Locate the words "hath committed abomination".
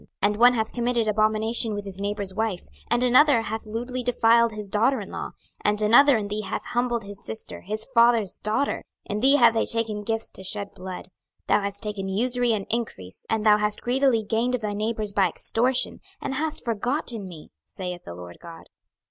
0.55-1.73